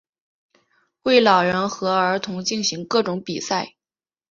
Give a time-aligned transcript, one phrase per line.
[1.03, 3.75] 为老人和儿童进行各种比赛。